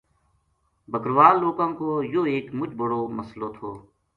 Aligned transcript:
بکروال 0.91 1.35
لوکاں 1.43 1.69
کو 1.79 1.89
یوہ 2.11 2.25
ایک 2.33 2.45
مُچ 2.57 2.71
بڑو 2.79 3.01
مسلو 3.17 3.47
تھو۔ 3.55 3.69